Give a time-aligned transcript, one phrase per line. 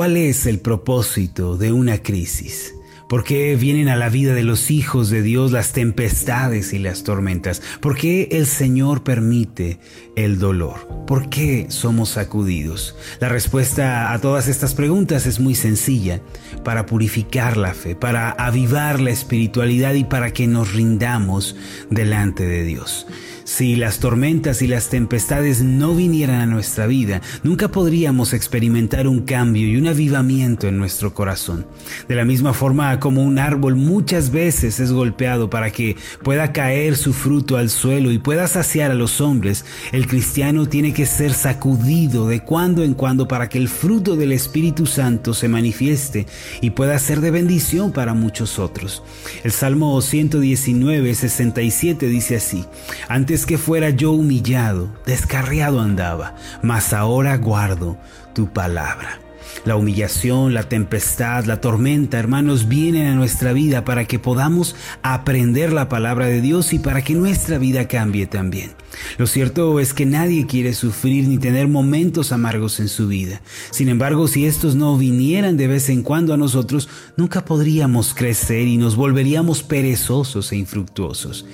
[0.00, 2.74] ¿cuál es el propósito de una crisis?
[3.06, 7.04] ¿Por qué vienen a la vida de los hijos de Dios las tempestades y las
[7.04, 7.60] tormentas?
[7.82, 9.78] ¿Por qué el Señor permite
[10.16, 10.88] el dolor?
[11.06, 12.96] ¿Por qué somos sacudidos?
[13.20, 16.22] La respuesta a todas estas preguntas es muy sencilla.
[16.64, 21.56] Para purificar la fe, para avivar la espiritualidad y para que nos rindamos
[21.90, 23.06] delante de Dios.
[23.50, 29.22] Si las tormentas y las tempestades no vinieran a nuestra vida, nunca podríamos experimentar un
[29.22, 31.66] cambio y un avivamiento en nuestro corazón.
[32.06, 36.96] De la misma forma como un árbol muchas veces es golpeado para que pueda caer
[36.96, 41.32] su fruto al suelo y pueda saciar a los hombres, el cristiano tiene que ser
[41.32, 46.28] sacudido de cuando en cuando para que el fruto del Espíritu Santo se manifieste
[46.60, 49.02] y pueda ser de bendición para muchos otros.
[49.42, 52.64] El Salmo 119, 67 dice así,
[53.08, 57.98] antes que fuera yo humillado, descarriado andaba, mas ahora guardo
[58.34, 59.20] tu palabra.
[59.64, 65.72] La humillación, la tempestad, la tormenta, hermanos, vienen a nuestra vida para que podamos aprender
[65.72, 68.72] la palabra de Dios y para que nuestra vida cambie también.
[69.18, 73.42] Lo cierto es que nadie quiere sufrir ni tener momentos amargos en su vida.
[73.70, 78.66] Sin embargo, si estos no vinieran de vez en cuando a nosotros, nunca podríamos crecer
[78.66, 81.44] y nos volveríamos perezosos e infructuosos.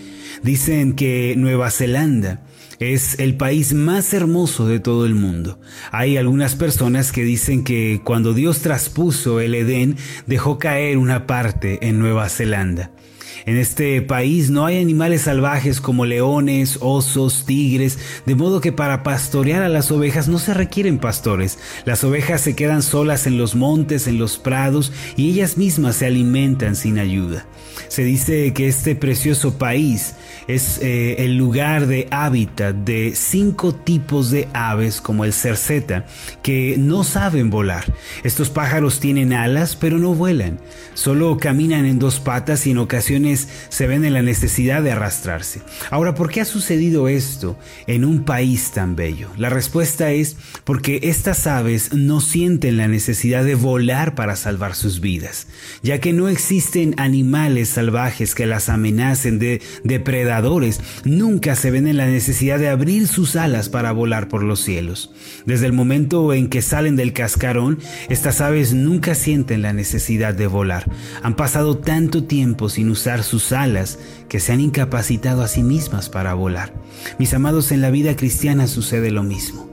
[0.43, 2.41] Dicen que Nueva Zelanda
[2.79, 5.59] es el país más hermoso de todo el mundo.
[5.93, 11.87] Hay algunas personas que dicen que cuando Dios traspuso el Edén, dejó caer una parte
[11.89, 12.91] en Nueva Zelanda.
[13.47, 19.05] En este país no hay animales salvajes como leones, osos, tigres, de modo que para
[19.05, 21.61] pastorear a las ovejas no se requieren pastores.
[21.85, 26.07] Las ovejas se quedan solas en los montes, en los prados, y ellas mismas se
[26.07, 27.47] alimentan sin ayuda.
[27.89, 30.15] Se dice que este precioso país
[30.49, 36.07] es eh, el lugar de hábitat de cinco tipos de aves como el cerceta
[36.43, 37.85] que no saben volar.
[38.25, 40.59] Estos pájaros tienen alas pero no vuelan,
[40.95, 43.36] solo caminan en dos patas y en ocasiones
[43.69, 45.61] se ven en la necesidad de arrastrarse.
[45.91, 49.29] Ahora, ¿por qué ha sucedido esto en un país tan bello?
[49.37, 55.01] La respuesta es porque estas aves no sienten la necesidad de volar para salvar sus
[55.01, 55.47] vidas,
[55.83, 61.97] ya que no existen animales salvajes que las amenacen de depredadores nunca se ven en
[61.97, 65.11] la necesidad de abrir sus alas para volar por los cielos.
[65.45, 70.47] Desde el momento en que salen del cascarón, estas aves nunca sienten la necesidad de
[70.47, 70.91] volar.
[71.23, 73.99] Han pasado tanto tiempo sin usar sus alas
[74.29, 76.73] que se han incapacitado a sí mismas para volar.
[77.19, 79.66] Mis amados, en la vida cristiana sucede lo mismo.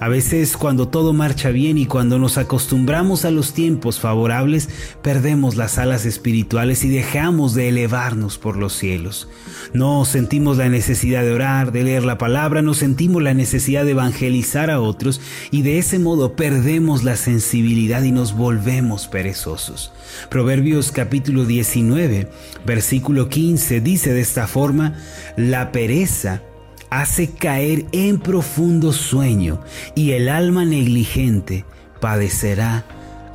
[0.00, 4.68] A veces cuando todo marcha bien y cuando nos acostumbramos a los tiempos favorables,
[5.02, 9.28] perdemos las alas espirituales y dejamos de elevarnos por los cielos.
[9.72, 13.92] No sentimos la necesidad de orar, de leer la palabra, no sentimos la necesidad de
[13.92, 19.92] evangelizar a otros y de ese modo perdemos la sensibilidad y nos volvemos perezosos.
[20.30, 22.30] Proverbios capítulo 19,
[22.64, 24.94] versículo 15 dice de esta forma,
[25.36, 26.42] la pereza
[26.90, 29.60] hace caer en profundo sueño
[29.94, 31.64] y el alma negligente
[32.00, 32.84] padecerá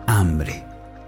[0.07, 0.63] hambre.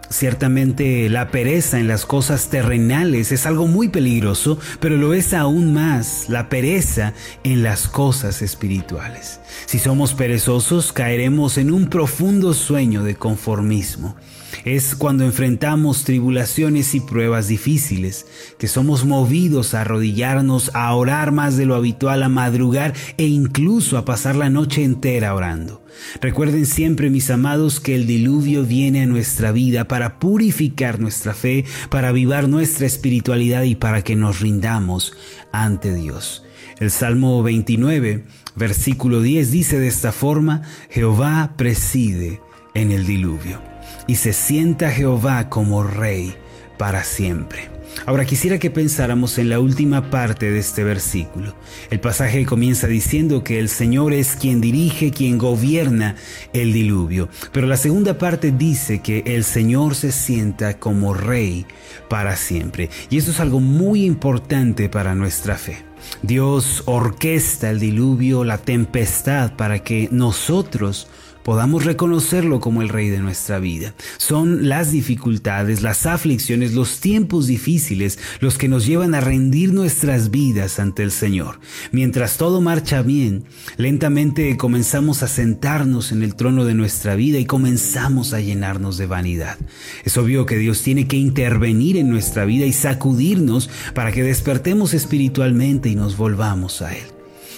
[0.10, 5.74] Ciertamente la pereza en las cosas terrenales es algo muy peligroso, pero lo es aún
[5.74, 7.14] más la pereza
[7.44, 9.40] en las cosas espirituales.
[9.66, 14.16] Si somos perezosos, caeremos en un profundo sueño de conformismo.
[14.64, 18.26] Es cuando enfrentamos tribulaciones y pruebas difíciles,
[18.58, 23.98] que somos movidos a arrodillarnos, a orar más de lo habitual, a madrugar e incluso
[23.98, 25.84] a pasar la noche entera orando.
[26.22, 31.66] Recuerden siempre, mis amados, que el diluvio viene a nuestra vida para purificar nuestra fe,
[31.90, 35.14] para avivar nuestra espiritualidad y para que nos rindamos
[35.52, 36.44] ante Dios.
[36.80, 42.42] El Salmo 29, versículo 10 dice de esta forma, Jehová preside
[42.74, 43.75] en el diluvio
[44.08, 46.36] y se sienta Jehová como rey
[46.78, 47.76] para siempre.
[48.06, 51.56] Ahora quisiera que pensáramos en la última parte de este versículo.
[51.90, 56.16] El pasaje comienza diciendo que el Señor es quien dirige, quien gobierna
[56.54, 57.30] el diluvio.
[57.52, 61.66] Pero la segunda parte dice que el Señor se sienta como rey
[62.10, 62.90] para siempre.
[63.10, 65.78] Y eso es algo muy importante para nuestra fe.
[66.22, 71.08] Dios orquesta el diluvio, la tempestad, para que nosotros
[71.46, 73.94] podamos reconocerlo como el Rey de nuestra vida.
[74.18, 80.32] Son las dificultades, las aflicciones, los tiempos difíciles los que nos llevan a rendir nuestras
[80.32, 81.60] vidas ante el Señor.
[81.92, 83.44] Mientras todo marcha bien,
[83.78, 89.06] lentamente comenzamos a sentarnos en el trono de nuestra vida y comenzamos a llenarnos de
[89.06, 89.60] vanidad.
[90.04, 94.96] Es obvio que Dios tiene que intervenir en nuestra vida y sacudirnos para que despertemos
[94.96, 97.15] espiritualmente y nos volvamos a Él.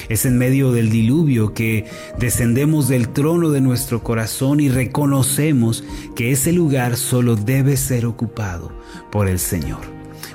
[0.10, 1.86] Es en medio del diluvio que
[2.20, 5.84] descendemos del trono de nuestro corazón y reconocemos
[6.16, 8.72] que ese lugar solo debe ser ocupado
[9.12, 9.80] por el Señor.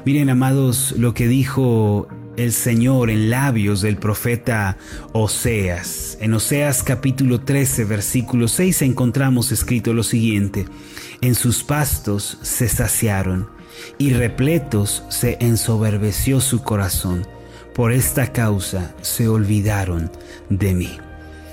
[0.05, 4.79] Miren, amados, lo que dijo el Señor en labios del profeta
[5.13, 6.17] Oseas.
[6.21, 10.67] En Oseas capítulo 13, versículo 6 encontramos escrito lo siguiente,
[11.21, 13.49] en sus pastos se saciaron
[13.99, 17.27] y repletos se ensoberbeció su corazón.
[17.75, 20.11] Por esta causa se olvidaron
[20.51, 21.12] de mí.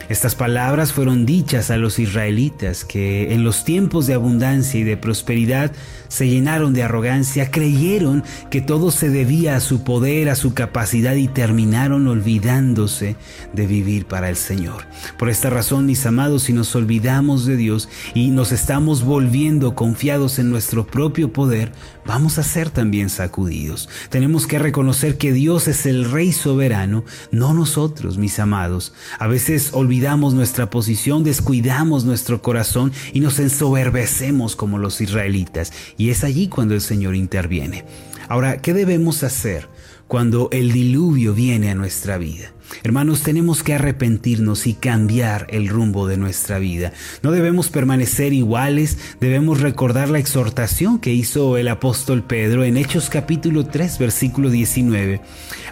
[0.09, 4.97] Estas palabras fueron dichas a los israelitas que en los tiempos de abundancia y de
[4.97, 5.71] prosperidad
[6.07, 11.13] se llenaron de arrogancia, creyeron que todo se debía a su poder, a su capacidad
[11.13, 13.17] y terminaron olvidándose
[13.53, 14.87] de vivir para el Señor.
[15.19, 20.39] Por esta razón, mis amados, si nos olvidamos de Dios y nos estamos volviendo confiados
[20.39, 21.71] en nuestro propio poder,
[22.03, 23.87] vamos a ser también sacudidos.
[24.09, 28.93] Tenemos que reconocer que Dios es el Rey soberano, no nosotros, mis amados.
[29.19, 35.73] A veces olvidamos nuestra posición, descuidamos nuestro corazón y nos ensoberbecemos como los israelitas.
[35.97, 37.83] Y es allí cuando el Señor interviene.
[38.29, 39.67] Ahora, ¿qué debemos hacer
[40.07, 42.53] cuando el diluvio viene a nuestra vida?
[42.83, 46.93] Hermanos, tenemos que arrepentirnos y cambiar el rumbo de nuestra vida.
[47.23, 53.09] No debemos permanecer iguales, debemos recordar la exhortación que hizo el apóstol Pedro en Hechos
[53.09, 55.19] capítulo 3, versículo 19.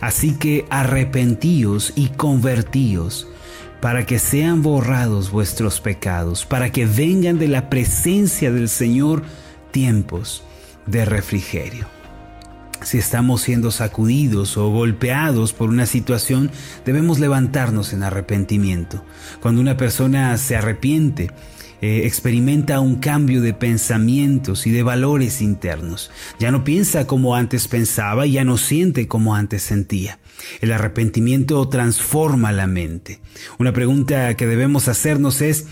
[0.01, 3.27] Así que arrepentíos y convertíos
[3.81, 9.24] para que sean borrados vuestros pecados, para que vengan de la presencia del Señor
[9.71, 10.44] tiempos
[10.85, 11.88] de refrigerio.
[12.81, 16.51] Si estamos siendo sacudidos o golpeados por una situación,
[16.85, 19.03] debemos levantarnos en arrepentimiento.
[19.41, 21.31] Cuando una persona se arrepiente,
[21.81, 26.12] eh, experimenta un cambio de pensamientos y de valores internos.
[26.39, 30.19] Ya no piensa como antes pensaba y ya no siente como antes sentía.
[30.62, 33.19] El arrepentimiento transforma la mente.
[33.59, 35.68] Una pregunta que debemos hacernos es,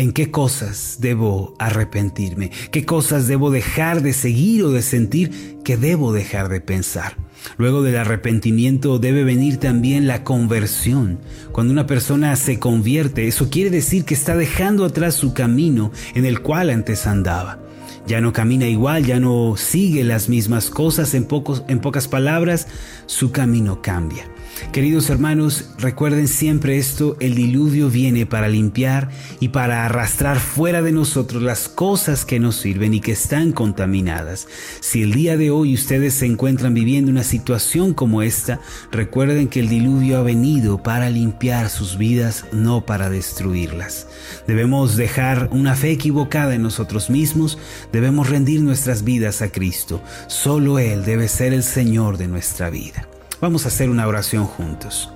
[0.00, 2.52] ¿En qué cosas debo arrepentirme?
[2.70, 7.16] ¿Qué cosas debo dejar de seguir o de sentir que debo dejar de pensar?
[7.56, 11.18] Luego del arrepentimiento debe venir también la conversión.
[11.50, 16.26] Cuando una persona se convierte, eso quiere decir que está dejando atrás su camino en
[16.26, 17.58] el cual antes andaba.
[18.06, 22.68] Ya no camina igual, ya no sigue las mismas cosas, en, pocos, en pocas palabras,
[23.06, 24.30] su camino cambia.
[24.72, 29.08] Queridos hermanos, recuerden siempre esto, el diluvio viene para limpiar
[29.40, 34.46] y para arrastrar fuera de nosotros las cosas que nos sirven y que están contaminadas.
[34.80, 38.60] Si el día de hoy ustedes se encuentran viviendo una situación como esta,
[38.92, 44.06] recuerden que el diluvio ha venido para limpiar sus vidas, no para destruirlas.
[44.46, 47.58] Debemos dejar una fe equivocada en nosotros mismos,
[47.92, 50.02] debemos rendir nuestras vidas a Cristo.
[50.26, 53.08] Solo Él debe ser el Señor de nuestra vida.
[53.40, 55.12] Vamos a hacer una oración juntos.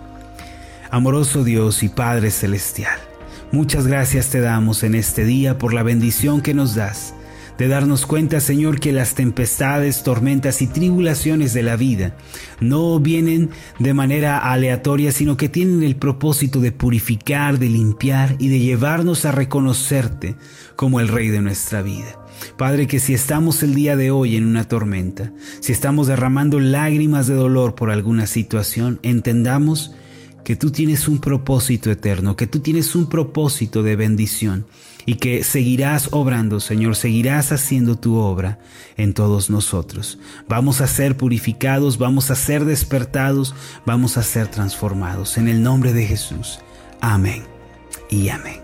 [0.91, 2.99] Amoroso Dios y Padre Celestial,
[3.51, 7.15] muchas gracias te damos en este día por la bendición que nos das
[7.59, 12.15] de darnos cuenta, Señor, que las tempestades, tormentas y tribulaciones de la vida
[12.61, 18.49] no vienen de manera aleatoria, sino que tienen el propósito de purificar, de limpiar y
[18.49, 20.37] de llevarnos a reconocerte
[20.77, 22.22] como el Rey de nuestra vida.
[22.57, 27.27] Padre, que si estamos el día de hoy en una tormenta, si estamos derramando lágrimas
[27.27, 29.95] de dolor por alguna situación, entendamos
[30.45, 34.67] que tú tienes un propósito eterno, que tú tienes un propósito de bendición
[35.07, 38.59] y que seguirás obrando, Señor, seguirás haciendo tu obra
[38.97, 40.19] en todos nosotros.
[40.49, 45.39] Vamos a ser purificados, vamos a ser despertados, vamos a ser transformados.
[45.39, 46.61] En el nombre de Jesús.
[47.01, 47.43] Amén
[48.11, 48.62] y amén.